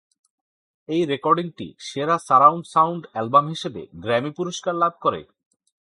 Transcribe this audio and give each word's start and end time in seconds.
এই 0.89 1.01
রেকর্ডিংটি 1.05 1.67
সেরা 1.79 2.15
সারাউন্ড 2.27 2.63
সাউন্ড 2.67 3.03
অ্যালবাম 3.11 3.45
হিসেবে 3.47 3.81
গ্র্যামি 3.95 4.31
পুরস্কার 4.31 4.73
লাভ 4.75 4.93
করে। 5.01 5.21